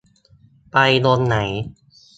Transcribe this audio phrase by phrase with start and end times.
[0.71, 1.37] ไปลงไหน